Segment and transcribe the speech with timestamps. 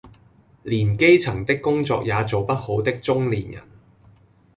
[0.63, 3.61] 連基層的工作也做不好的中年人